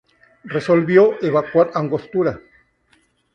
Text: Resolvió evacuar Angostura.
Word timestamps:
Resolvió 0.45 1.19
evacuar 1.21 1.69
Angostura. 1.75 2.41